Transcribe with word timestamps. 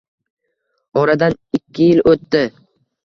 Oradan 1.01 1.35
ikki 1.59 1.91
yil 1.91 2.03
o`tdi 2.13 2.43